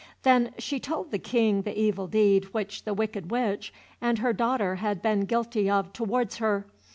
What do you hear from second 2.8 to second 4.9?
the wicked witch and her daughter